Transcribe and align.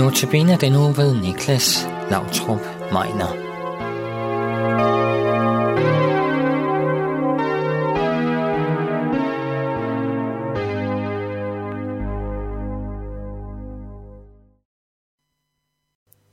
Notabene 0.00 0.56
den 0.56 0.72
nu 0.72 0.92
ved 0.92 1.14
Niklas 1.14 1.86
Lautrup 2.10 2.60
Meiner. 2.92 3.32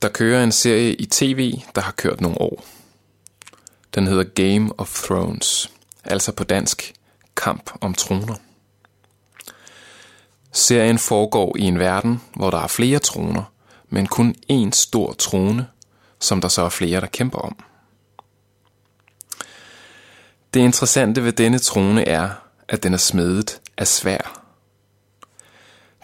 Der 0.02 0.08
kører 0.08 0.44
en 0.44 0.52
serie 0.52 0.94
i 0.94 1.06
tv, 1.06 1.52
der 1.74 1.80
har 1.80 1.92
kørt 1.92 2.20
nogle 2.20 2.40
år. 2.40 2.64
Den 3.94 4.06
hedder 4.06 4.24
Game 4.24 4.78
of 4.78 5.02
Thrones, 5.04 5.72
altså 6.04 6.32
på 6.32 6.44
dansk 6.44 6.94
Kamp 7.36 7.70
om 7.80 7.94
troner. 7.94 8.34
Serien 10.52 10.98
foregår 10.98 11.56
i 11.56 11.62
en 11.62 11.78
verden, 11.78 12.20
hvor 12.36 12.50
der 12.50 12.58
er 12.58 12.66
flere 12.66 12.98
troner, 12.98 13.42
men 13.90 14.06
kun 14.06 14.34
én 14.52 14.70
stor 14.72 15.12
trone, 15.12 15.66
som 16.20 16.40
der 16.40 16.48
så 16.48 16.62
er 16.62 16.68
flere, 16.68 17.00
der 17.00 17.06
kæmper 17.06 17.38
om. 17.38 17.56
Det 20.54 20.60
interessante 20.60 21.24
ved 21.24 21.32
denne 21.32 21.58
trone 21.58 22.08
er, 22.08 22.30
at 22.68 22.82
den 22.82 22.94
er 22.94 22.98
smedet 22.98 23.60
af 23.78 23.86
svær. 23.86 24.44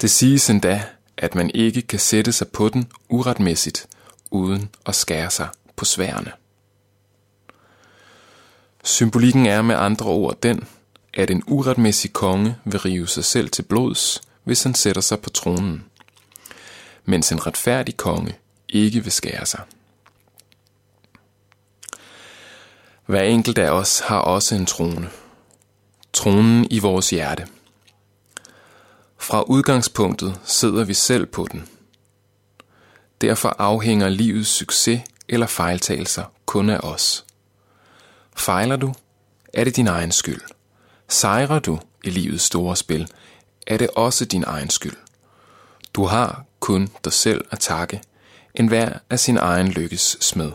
Det 0.01 0.11
siges 0.11 0.51
endda, 0.51 0.85
at 1.17 1.35
man 1.35 1.51
ikke 1.55 1.83
kan 1.83 1.99
sætte 1.99 2.33
sig 2.33 2.49
på 2.49 2.69
den 2.69 2.93
uretmæssigt, 3.09 3.87
uden 4.31 4.71
at 4.87 4.95
skære 4.95 5.31
sig 5.31 5.49
på 5.77 5.85
sværene. 5.85 6.33
Symbolikken 8.85 9.47
er 9.47 9.63
med 9.63 9.75
andre 9.75 10.07
ord 10.07 10.41
den, 10.43 10.69
at 11.15 11.31
en 11.31 11.43
uretmæssig 11.47 12.13
konge 12.13 12.57
vil 12.65 12.81
rive 12.81 13.09
sig 13.09 13.25
selv 13.25 13.51
til 13.51 13.63
blods, 13.63 14.21
hvis 14.45 14.63
han 14.63 14.75
sætter 14.75 15.03
sig 15.03 15.21
på 15.21 15.31
tronen, 15.31 15.85
mens 17.05 17.33
en 17.33 17.47
retfærdig 17.47 17.97
konge 17.97 18.37
ikke 18.69 19.01
vil 19.01 19.13
skære 19.13 19.47
sig. 19.47 19.61
Hver 23.07 23.23
enkelt 23.23 23.59
af 23.59 23.71
os 23.71 24.01
har 24.01 24.19
også 24.19 24.55
en 24.55 24.67
trone. 24.67 25.11
Tronen 26.13 26.67
i 26.71 26.79
vores 26.79 27.11
hjerte. 27.11 27.47
Fra 29.19 29.43
udgangspunktet 29.43 30.41
sidder 30.45 30.85
vi 30.85 30.95
selv 30.95 31.27
på 31.27 31.49
den. 31.53 31.69
Derfor 33.21 33.49
afhænger 33.59 34.09
livets 34.09 34.49
succes 34.49 35.01
eller 35.29 35.47
fejltagelser 35.47 36.25
kun 36.47 36.71
af 36.71 36.79
os. 36.79 37.25
Fejler 38.37 38.77
du, 38.77 38.95
er 39.53 39.65
det 39.65 39.77
din 39.77 39.87
egen 39.87 40.13
skyld. 40.13 40.41
Sejrer 41.09 41.59
du 41.59 41.79
i 42.05 42.11
livets 42.11 42.45
store 42.45 42.77
spil, 42.77 43.09
er 43.67 43.77
det 43.77 43.91
også 43.97 44.25
din 44.25 44.45
egen 44.47 44.71
skyld. 44.71 44.97
Du 45.95 46.05
har 46.05 46.45
kun 46.65 46.89
dig 47.05 47.13
selv 47.13 47.45
at 47.51 47.61
takke, 47.61 48.03
en 48.55 48.69
hver 48.69 48.99
af 49.11 49.21
sin 49.21 49.37
egen 49.37 49.69
lykkes 49.69 50.17
smed. 50.21 50.53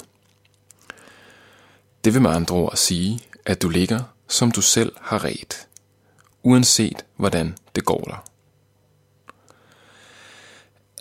Det 2.04 2.14
vil 2.14 2.22
med 2.22 2.32
andre 2.32 2.56
ord 2.56 2.76
sige, 2.76 3.20
at 3.46 3.62
du 3.62 3.70
ligger, 3.70 4.00
som 4.28 4.52
du 4.52 4.62
selv 4.62 4.94
har 5.02 5.24
ret, 5.24 5.68
uanset 6.44 7.06
hvordan 7.16 7.58
det 7.76 7.86
går 7.86 8.04
dig. 8.08 8.18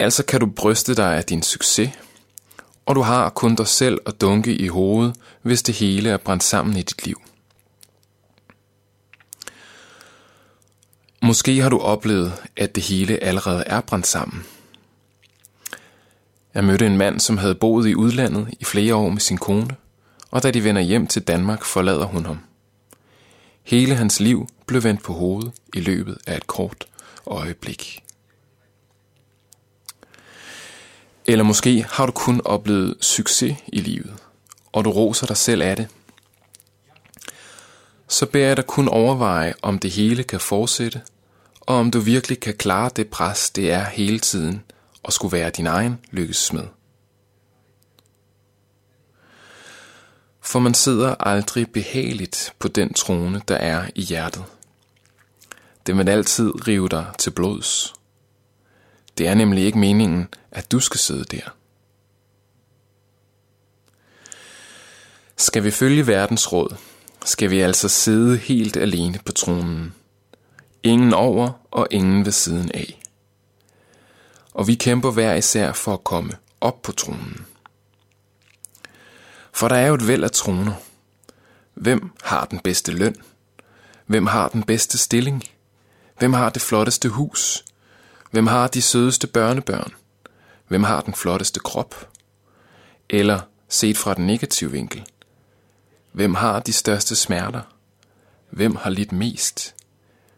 Altså 0.01 0.25
kan 0.25 0.41
du 0.41 0.47
bryste 0.47 0.95
dig 0.95 1.17
af 1.17 1.25
din 1.25 1.43
succes, 1.43 1.91
og 2.87 2.95
du 2.95 3.01
har 3.01 3.31
kun 3.31 3.55
dig 3.55 3.67
selv 3.67 3.99
at 4.07 4.21
dunke 4.21 4.57
i 4.57 4.69
hovedet, 4.69 5.17
hvis 5.43 5.63
det 5.63 5.75
hele 5.75 6.11
er 6.11 6.17
brændt 6.17 6.45
sammen 6.45 6.77
i 6.77 6.83
dit 6.83 7.05
liv. 7.07 7.23
Måske 11.23 11.63
har 11.63 11.69
du 11.69 11.79
oplevet, 11.79 12.33
at 12.57 12.75
det 12.75 12.83
hele 12.83 13.25
allerede 13.25 13.65
er 13.67 13.81
brændt 13.81 14.07
sammen. 14.07 14.45
Jeg 16.59 16.67
mødte 16.67 16.87
en 16.87 16.97
mand, 16.97 17.21
som 17.21 17.39
havde 17.39 17.55
boet 17.55 17.89
i 17.89 17.95
udlandet 17.95 18.49
i 18.61 18.65
flere 18.65 18.95
år 18.95 19.09
med 19.09 19.21
sin 19.21 19.39
kone, 19.39 19.77
og 20.31 20.43
da 20.43 20.51
de 20.51 20.65
vender 20.65 20.83
hjem 20.83 21.07
til 21.07 21.23
Danmark, 21.23 21.65
forlader 21.65 22.05
hun 22.05 22.27
ham. 22.27 22.39
Hele 23.63 23.95
hans 23.95 24.21
liv 24.21 24.49
blev 24.67 24.83
vendt 24.83 25.03
på 25.03 25.13
hovedet 25.13 25.53
i 25.75 25.81
løbet 25.81 26.19
af 26.27 26.37
et 26.37 26.47
kort 26.47 26.89
øjeblik. 27.27 28.03
Eller 31.27 31.45
måske 31.45 31.87
har 31.91 32.07
du 32.07 32.13
kun 32.13 32.41
oplevet 32.45 32.97
succes 33.01 33.57
i 33.67 33.81
livet, 33.81 34.15
og 34.73 34.85
du 34.85 34.91
roser 34.91 35.27
dig 35.27 35.37
selv 35.37 35.63
af 35.63 35.77
det. 35.77 35.89
Så 38.09 38.27
beder 38.27 38.47
jeg 38.47 38.57
dig 38.57 38.67
kun 38.67 38.89
overveje, 38.89 39.55
om 39.63 39.79
det 39.79 39.91
hele 39.91 40.23
kan 40.23 40.41
fortsætte, 40.41 41.01
og 41.61 41.77
om 41.77 41.91
du 41.91 42.01
virkelig 42.01 42.41
kan 42.41 42.55
klare 42.55 42.91
det 42.97 43.09
pres, 43.09 43.51
det 43.51 43.73
er 43.73 43.85
hele 43.85 44.19
tiden, 44.19 44.63
og 45.03 45.13
skulle 45.13 45.33
være 45.33 45.51
din 45.51 45.67
egen 45.67 45.99
lykkesmed. 46.11 46.67
For 50.41 50.59
man 50.59 50.75
sidder 50.75 51.15
aldrig 51.15 51.73
behageligt 51.73 52.55
på 52.59 52.69
den 52.69 52.95
trone, 52.95 53.43
der 53.49 53.57
er 53.57 53.91
i 53.95 54.03
hjertet. 54.03 54.45
Det 55.87 55.97
vil 55.97 56.09
altid 56.09 56.69
rive 56.69 56.89
dig 56.89 57.07
til 57.19 57.31
blods. 57.31 57.95
Det 59.19 59.29
er 59.29 59.35
nemlig 59.35 59.65
ikke 59.65 59.79
meningen, 59.79 60.29
at 60.51 60.73
du 60.73 60.81
skal 60.81 61.01
sidde 61.01 61.25
der. 61.25 61.55
Skal 65.37 65.65
vi 65.65 65.71
følge 65.71 66.07
verdens 66.07 66.53
råd, 66.53 66.77
skal 67.25 67.51
vi 67.51 67.61
altså 67.61 67.89
sidde 67.89 68.37
helt 68.37 68.77
alene 68.77 69.19
på 69.25 69.33
tronen. 69.33 69.95
Ingen 70.83 71.15
over 71.15 71.51
og 71.71 71.89
ingen 71.91 72.25
ved 72.25 72.33
siden 72.33 72.71
af. 72.75 72.98
Og 74.59 74.67
vi 74.67 74.75
kæmper 74.75 75.11
hver 75.11 75.35
især 75.35 75.73
for 75.73 75.95
at 75.95 76.05
komme 76.05 76.33
op 76.61 76.83
på 76.83 76.93
tronen. 76.93 77.47
For 79.53 79.69
der 79.69 79.77
er 79.77 79.87
jo 79.87 79.95
et 79.95 80.09
væld 80.09 80.25
af 80.25 80.31
troner. 80.31 80.73
Hvem 81.75 82.11
har 82.23 82.45
den 82.45 82.59
bedste 82.59 82.93
løn? 82.93 83.17
Hvem 84.07 84.27
har 84.27 84.49
den 84.49 84.63
bedste 84.63 84.99
stilling? 84.99 85.45
Hvem 86.19 86.33
har 86.33 86.51
det 86.51 86.63
flotteste 86.63 87.09
hus? 87.09 87.65
Hvem 88.31 88.47
har 88.47 88.69
de 88.69 88.83
sødeste 88.83 89.27
børnebørn? 89.27 89.93
Hvem 90.69 90.83
har 90.83 91.01
den 91.01 91.15
flotteste 91.15 91.61
krop? 91.61 92.09
Eller, 93.11 93.41
set 93.69 93.97
fra 93.99 94.15
den 94.15 94.27
negative 94.27 94.71
vinkel, 94.71 95.05
hvem 96.13 96.35
har 96.35 96.61
de 96.61 96.73
største 96.73 97.17
smerter? 97.17 97.63
Hvem 98.51 98.77
har 98.77 98.91
lidt 98.91 99.13
mest? 99.13 99.75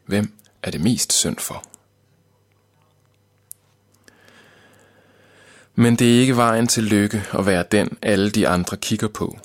Hvem 0.06 0.32
er 0.62 0.70
det 0.70 0.80
mest 0.80 1.12
synd 1.12 1.38
for? 1.38 1.69
Men 5.74 5.96
det 5.96 6.16
er 6.16 6.20
ikke 6.20 6.36
vejen 6.36 6.66
til 6.66 6.84
lykke 6.84 7.22
at 7.38 7.46
være 7.46 7.64
den, 7.72 7.98
alle 8.02 8.30
de 8.30 8.48
andre 8.48 8.76
kigger 8.76 9.08
på. 9.08 9.38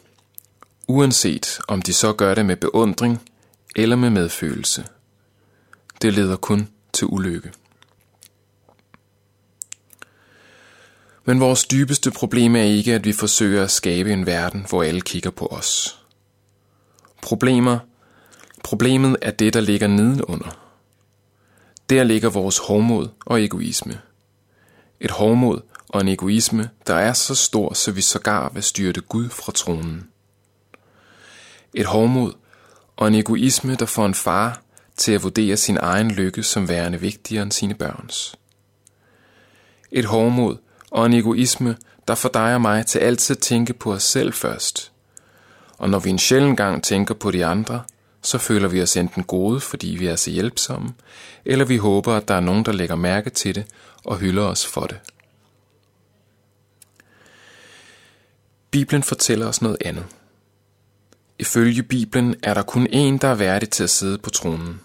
Uanset 0.88 1.60
om 1.68 1.82
de 1.82 1.94
så 1.94 2.14
gør 2.14 2.36
det 2.36 2.46
med 2.46 2.56
beundring 2.56 3.22
eller 3.76 3.96
med 3.96 4.10
medfølelse. 4.10 4.86
Det 6.02 6.14
leder 6.14 6.36
kun 6.36 6.70
til 6.94 7.08
ulykke. 7.08 7.52
Men 11.26 11.40
vores 11.40 11.66
dybeste 11.66 12.12
problem 12.12 12.56
er 12.56 12.62
ikke, 12.62 12.94
at 12.94 13.06
vi 13.06 13.14
forsøger 13.14 13.64
at 13.64 13.72
skabe 13.72 14.14
en 14.14 14.26
verden, 14.26 14.66
hvor 14.70 14.84
alle 14.84 15.02
kigger 15.02 15.30
på 15.30 15.46
os. 15.48 16.00
Problemer, 17.22 17.80
problemet 18.64 19.18
er 19.22 19.32
det, 19.32 19.54
der 19.54 19.62
ligger 19.62 19.88
nedenunder. 19.88 20.60
Der 21.90 22.04
ligger 22.04 22.30
vores 22.30 22.58
hovmod 22.58 23.08
og 23.26 23.44
egoisme. 23.44 24.00
Et 25.00 25.12
hovmod, 25.12 25.62
og 25.90 26.02
en 26.02 26.08
egoisme, 26.08 26.70
der 26.88 26.96
er 26.96 27.14
så 27.14 27.36
stor, 27.36 27.74
så 27.74 27.92
vi 27.92 28.02
sågar 28.02 28.50
vil 28.50 28.64
styrte 28.64 29.02
Gud 29.02 29.30
fra 29.30 29.52
tronen. 29.52 30.08
Et 31.74 31.86
hårdmod 31.86 32.34
og 32.96 33.08
en 33.08 33.16
egoisme, 33.16 33.76
der 33.76 33.86
får 33.86 34.06
en 34.06 34.14
far 34.14 34.62
til 34.98 35.12
at 35.12 35.24
vurdere 35.24 35.58
sin 35.58 35.78
egen 35.78 36.12
lykke 36.12 36.44
som 36.44 36.70
værende 36.70 37.00
vigtigere 37.00 37.44
end 37.44 37.52
sine 37.52 37.74
børns. 37.74 38.36
Et 39.92 40.06
hårdmod 40.06 40.58
og 40.92 41.06
en 41.06 41.14
egoisme, 41.14 41.78
der 42.08 42.16
får 42.16 42.30
dig 42.30 42.54
og 42.54 42.62
mig 42.62 42.86
til 42.86 43.00
altid 43.00 43.36
at 43.36 43.42
tænke 43.42 43.74
på 43.74 43.94
os 43.94 44.04
selv 44.04 44.34
først. 44.34 44.92
Og 45.78 45.90
når 45.90 46.00
vi 46.00 46.10
en 46.10 46.20
sjælden 46.20 46.56
gang 46.56 46.84
tænker 46.84 47.14
på 47.14 47.32
de 47.32 47.46
andre, 47.46 47.84
så 48.22 48.38
føler 48.38 48.68
vi 48.68 48.82
os 48.82 48.98
enten 48.98 49.24
gode, 49.24 49.60
fordi 49.60 49.88
vi 49.88 50.08
er 50.08 50.16
så 50.16 50.32
hjælpsomme, 50.32 50.94
eller 51.46 51.66
vi 51.66 51.78
håber, 51.78 52.14
at 52.14 52.28
der 52.28 52.34
er 52.34 52.40
nogen, 52.40 52.66
der 52.66 52.72
lægger 52.72 52.96
mærke 52.96 53.30
til 53.30 53.56
det 53.56 53.66
og 54.04 54.18
hylder 54.18 54.44
os 54.44 54.66
for 54.66 54.82
det. 54.82 54.98
Bibelen 58.76 59.04
fortæller 59.04 59.48
os 59.48 59.62
noget 59.62 59.78
andet. 59.86 60.06
Ifølge 61.40 61.84
Bibelen 61.84 62.36
er 62.44 62.54
der 62.54 62.62
kun 62.62 62.88
én, 62.88 63.18
der 63.18 63.28
er 63.28 63.36
værdig 63.36 63.70
til 63.70 63.84
at 63.84 63.90
sidde 63.90 64.18
på 64.18 64.30
tronen, 64.30 64.82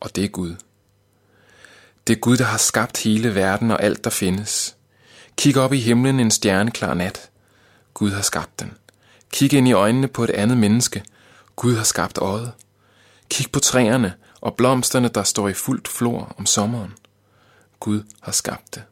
og 0.00 0.16
det 0.16 0.24
er 0.24 0.28
Gud. 0.28 0.56
Det 2.06 2.16
er 2.16 2.20
Gud, 2.20 2.36
der 2.36 2.44
har 2.44 2.58
skabt 2.58 3.02
hele 3.02 3.34
verden 3.34 3.70
og 3.70 3.82
alt, 3.82 4.04
der 4.04 4.10
findes. 4.10 4.76
Kig 5.36 5.56
op 5.56 5.72
i 5.72 5.80
himlen 5.80 6.20
en 6.20 6.30
stjerneklar 6.30 6.94
nat. 6.94 7.30
Gud 7.94 8.10
har 8.10 8.22
skabt 8.22 8.60
den. 8.60 8.72
Kig 9.32 9.52
ind 9.52 9.68
i 9.68 9.72
øjnene 9.72 10.08
på 10.08 10.24
et 10.24 10.30
andet 10.30 10.58
menneske. 10.58 11.04
Gud 11.56 11.76
har 11.76 11.84
skabt 11.84 12.18
øjet. 12.18 12.52
Kig 13.30 13.52
på 13.52 13.60
træerne 13.60 14.14
og 14.40 14.54
blomsterne, 14.56 15.08
der 15.08 15.22
står 15.22 15.48
i 15.48 15.54
fuldt 15.54 15.88
flor 15.88 16.34
om 16.38 16.46
sommeren. 16.46 16.92
Gud 17.80 18.02
har 18.20 18.32
skabt 18.32 18.74
det. 18.74 18.82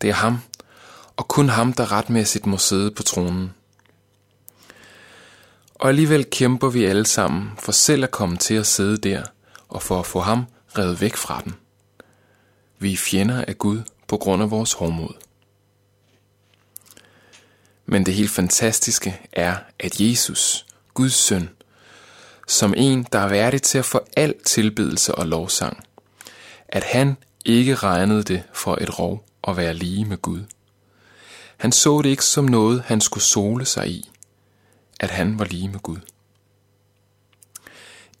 Det 0.00 0.10
er 0.10 0.14
ham, 0.14 0.38
og 1.16 1.28
kun 1.28 1.48
ham, 1.48 1.72
der 1.72 1.92
retmæssigt 1.92 2.46
må 2.46 2.58
sidde 2.58 2.90
på 2.90 3.02
tronen. 3.02 3.54
Og 5.74 5.88
alligevel 5.88 6.24
kæmper 6.30 6.68
vi 6.68 6.84
alle 6.84 7.06
sammen 7.06 7.50
for 7.58 7.72
selv 7.72 8.04
at 8.04 8.10
komme 8.10 8.36
til 8.36 8.54
at 8.54 8.66
sidde 8.66 8.96
der, 8.96 9.22
og 9.68 9.82
for 9.82 10.00
at 10.00 10.06
få 10.06 10.20
ham 10.20 10.44
revet 10.78 11.00
væk 11.00 11.16
fra 11.16 11.40
den. 11.44 11.54
Vi 12.78 12.92
er 12.92 12.96
fjender 12.96 13.44
af 13.48 13.58
Gud 13.58 13.82
på 14.08 14.16
grund 14.16 14.42
af 14.42 14.50
vores 14.50 14.72
hårdmod. 14.72 15.14
Men 17.86 18.06
det 18.06 18.14
helt 18.14 18.30
fantastiske 18.30 19.20
er, 19.32 19.56
at 19.78 20.00
Jesus, 20.00 20.66
Guds 20.94 21.14
søn, 21.14 21.50
som 22.48 22.74
en, 22.76 23.06
der 23.12 23.18
er 23.18 23.28
værdig 23.28 23.62
til 23.62 23.78
at 23.78 23.84
få 23.84 24.00
al 24.16 24.34
tilbedelse 24.44 25.14
og 25.14 25.26
lovsang, 25.26 25.84
at 26.68 26.84
han 26.84 27.16
ikke 27.44 27.74
regnede 27.74 28.22
det 28.22 28.42
for 28.52 28.78
et 28.80 28.98
rov 28.98 29.24
at 29.48 29.56
være 29.56 29.74
lige 29.74 30.04
med 30.04 30.22
Gud. 30.22 30.44
Han 31.64 31.72
så 31.72 32.02
det 32.02 32.08
ikke 32.10 32.24
som 32.24 32.44
noget, 32.44 32.82
han 32.82 33.00
skulle 33.00 33.24
sole 33.24 33.64
sig 33.64 33.90
i, 33.90 34.10
at 35.00 35.10
han 35.10 35.38
var 35.38 35.44
lige 35.44 35.68
med 35.68 35.80
Gud. 35.80 35.98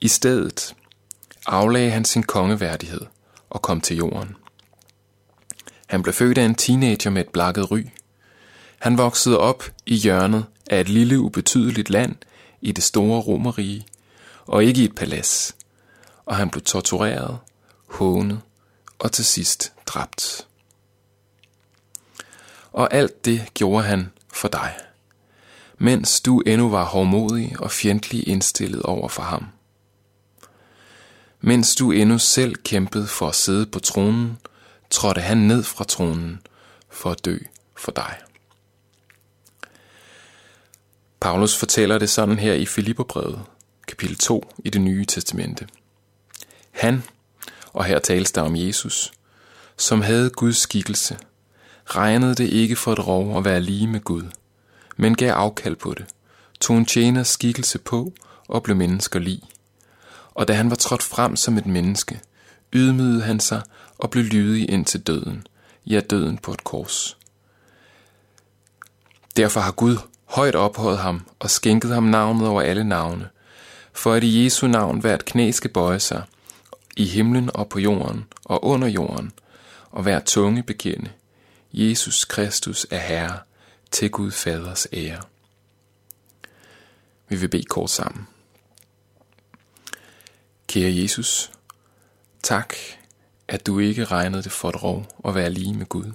I 0.00 0.08
stedet 0.08 0.74
aflagde 1.46 1.90
han 1.90 2.04
sin 2.04 2.22
kongeværdighed 2.22 3.00
og 3.50 3.62
kom 3.62 3.80
til 3.80 3.96
jorden. 3.96 4.36
Han 5.86 6.02
blev 6.02 6.12
født 6.14 6.38
af 6.38 6.44
en 6.44 6.54
teenager 6.54 7.10
med 7.10 7.20
et 7.20 7.28
blakket 7.28 7.70
ry. 7.70 7.86
Han 8.78 8.98
voksede 8.98 9.38
op 9.38 9.64
i 9.86 9.94
hjørnet 9.94 10.44
af 10.70 10.80
et 10.80 10.88
lille 10.88 11.20
ubetydeligt 11.20 11.90
land 11.90 12.16
i 12.60 12.72
det 12.72 12.84
store 12.84 13.20
romerige, 13.20 13.86
og 14.46 14.64
ikke 14.64 14.80
i 14.80 14.84
et 14.84 14.94
palads. 14.94 15.56
Og 16.24 16.36
han 16.36 16.50
blev 16.50 16.62
tortureret, 16.62 17.38
hånet 17.86 18.40
og 18.98 19.12
til 19.12 19.24
sidst 19.24 19.72
dræbt. 19.86 20.46
Og 22.74 22.94
alt 22.94 23.24
det 23.24 23.48
gjorde 23.54 23.84
han 23.84 24.12
for 24.32 24.48
dig, 24.48 24.74
mens 25.78 26.20
du 26.20 26.40
endnu 26.40 26.70
var 26.70 26.84
hårdmodig 26.84 27.56
og 27.58 27.70
fjendtlig 27.70 28.28
indstillet 28.28 28.82
over 28.82 29.08
for 29.08 29.22
ham. 29.22 29.46
Mens 31.40 31.74
du 31.74 31.90
endnu 31.90 32.18
selv 32.18 32.54
kæmpede 32.54 33.06
for 33.06 33.28
at 33.28 33.34
sidde 33.34 33.66
på 33.66 33.78
tronen, 33.78 34.38
trådte 34.90 35.20
han 35.20 35.36
ned 35.36 35.62
fra 35.62 35.84
tronen 35.84 36.40
for 36.90 37.10
at 37.10 37.24
dø 37.24 37.38
for 37.76 37.92
dig. 37.92 38.18
Paulus 41.20 41.56
fortæller 41.56 41.98
det 41.98 42.10
sådan 42.10 42.38
her 42.38 42.54
i 42.54 42.66
Filipperbrevet, 42.66 43.42
kapitel 43.88 44.16
2 44.16 44.52
i 44.64 44.70
det 44.70 44.80
nye 44.80 45.04
testamente. 45.04 45.68
Han, 46.70 47.02
og 47.72 47.84
her 47.84 47.98
tales 47.98 48.32
der 48.32 48.42
om 48.42 48.56
Jesus, 48.56 49.12
som 49.76 50.02
havde 50.02 50.30
Guds 50.30 50.56
skikkelse, 50.56 51.18
regnede 51.86 52.34
det 52.34 52.48
ikke 52.48 52.76
for 52.76 52.92
et 52.92 53.06
rov 53.06 53.38
at 53.38 53.44
være 53.44 53.60
lige 53.60 53.86
med 53.86 54.00
Gud, 54.00 54.22
men 54.96 55.14
gav 55.14 55.32
afkald 55.32 55.76
på 55.76 55.94
det, 55.94 56.04
tog 56.60 56.76
en 56.76 56.86
tjeners 56.86 57.28
skikkelse 57.28 57.78
på 57.78 58.12
og 58.48 58.62
blev 58.62 58.76
mennesker 58.76 59.18
lig. 59.18 59.42
Og 60.34 60.48
da 60.48 60.52
han 60.52 60.70
var 60.70 60.76
trådt 60.76 61.02
frem 61.02 61.36
som 61.36 61.58
et 61.58 61.66
menneske, 61.66 62.20
ydmygede 62.72 63.22
han 63.22 63.40
sig 63.40 63.62
og 63.98 64.10
blev 64.10 64.24
lydig 64.24 64.70
ind 64.70 64.84
til 64.84 65.00
døden, 65.00 65.46
ja 65.86 66.00
døden 66.00 66.38
på 66.38 66.52
et 66.52 66.64
kors. 66.64 67.16
Derfor 69.36 69.60
har 69.60 69.72
Gud 69.72 69.96
højt 70.24 70.54
ophøjet 70.54 70.98
ham 70.98 71.26
og 71.38 71.50
skænket 71.50 71.90
ham 71.90 72.02
navnet 72.02 72.48
over 72.48 72.62
alle 72.62 72.84
navne, 72.84 73.28
for 73.92 74.12
at 74.12 74.24
i 74.24 74.44
Jesu 74.44 74.66
navn 74.66 75.00
hvert 75.00 75.24
knæ 75.24 75.50
skal 75.50 75.70
bøje 75.70 76.00
sig, 76.00 76.22
i 76.96 77.04
himlen 77.04 77.50
og 77.54 77.68
på 77.68 77.78
jorden 77.78 78.24
og 78.44 78.64
under 78.64 78.88
jorden, 78.88 79.32
og 79.90 80.02
hver 80.02 80.20
tunge 80.20 80.62
bekende, 80.62 81.10
Jesus 81.76 82.24
Kristus 82.24 82.86
er 82.90 82.98
Herre, 82.98 83.38
til 83.90 84.10
Gud 84.10 84.30
Faders 84.30 84.86
ære. 84.92 85.22
Vi 87.28 87.36
vil 87.36 87.48
bede 87.48 87.64
kort 87.64 87.90
sammen. 87.90 88.26
Kære 90.66 90.96
Jesus, 90.96 91.52
tak, 92.42 92.74
at 93.48 93.66
du 93.66 93.78
ikke 93.78 94.04
regnede 94.04 94.42
det 94.42 94.52
for 94.52 94.68
et 94.68 94.82
rov 94.82 95.06
at 95.24 95.34
være 95.34 95.50
lige 95.50 95.74
med 95.74 95.86
Gud. 95.86 96.12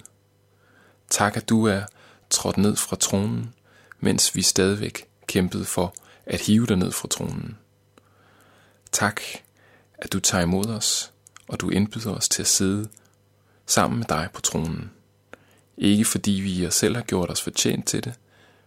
Tak, 1.10 1.36
at 1.36 1.48
du 1.48 1.64
er 1.66 1.82
trådt 2.30 2.56
ned 2.56 2.76
fra 2.76 2.96
tronen, 2.96 3.54
mens 3.98 4.36
vi 4.36 4.42
stadigvæk 4.42 5.08
kæmpede 5.26 5.64
for 5.64 5.94
at 6.26 6.40
hive 6.40 6.66
dig 6.66 6.76
ned 6.76 6.92
fra 6.92 7.08
tronen. 7.08 7.58
Tak, 8.92 9.20
at 9.98 10.12
du 10.12 10.20
tager 10.20 10.42
imod 10.42 10.66
os, 10.66 11.12
og 11.48 11.60
du 11.60 11.70
indbyder 11.70 12.14
os 12.14 12.28
til 12.28 12.42
at 12.42 12.48
sidde 12.48 12.88
sammen 13.66 13.98
med 13.98 14.06
dig 14.06 14.28
på 14.34 14.40
tronen. 14.40 14.90
Ikke 15.80 16.04
fordi 16.04 16.30
vi 16.30 16.52
i 16.52 16.66
os 16.66 16.74
selv 16.74 16.96
har 16.96 17.02
gjort 17.02 17.30
os 17.30 17.42
fortjent 17.42 17.86
til 17.86 18.04
det, 18.04 18.14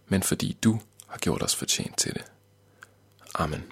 men 0.08 0.22
fordi 0.22 0.56
du 0.64 0.80
har 1.06 1.18
gjort 1.18 1.42
os 1.42 1.56
fortjent 1.56 1.98
til 1.98 2.14
det. 2.14 2.24
Amen. 3.34 3.62